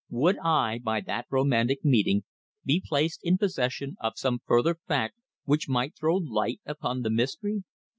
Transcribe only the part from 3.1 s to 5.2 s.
in possession of some further fact